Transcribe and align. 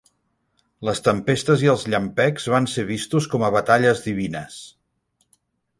Les 0.87 1.01
tempestes 1.07 1.65
i 1.65 1.69
els 1.73 1.83
llampecs 1.95 2.49
van 2.55 2.69
ser 2.75 2.89
vistos 2.89 3.29
com 3.35 3.47
a 3.49 3.53
batalles 3.59 4.05
divines. 4.09 4.57